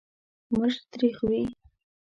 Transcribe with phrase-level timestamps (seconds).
[0.57, 1.41] مرچ تریخ وي.